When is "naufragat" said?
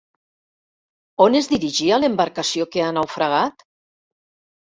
2.99-3.65